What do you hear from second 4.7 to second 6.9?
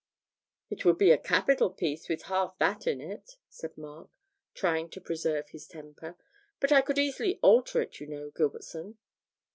to preserve his temper, 'but I